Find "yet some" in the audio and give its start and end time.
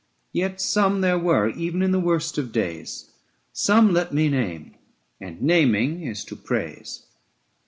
0.33-1.01